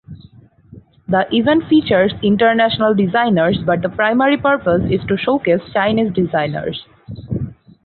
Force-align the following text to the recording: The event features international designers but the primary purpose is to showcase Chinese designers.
The 1.07 1.27
event 1.31 1.65
features 1.69 2.11
international 2.23 2.95
designers 2.95 3.59
but 3.63 3.83
the 3.83 3.89
primary 3.89 4.35
purpose 4.35 4.81
is 4.89 5.01
to 5.07 5.15
showcase 5.15 5.61
Chinese 5.71 6.11
designers. 6.11 6.87